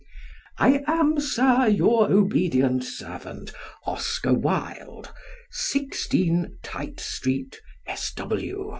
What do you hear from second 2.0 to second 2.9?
obedient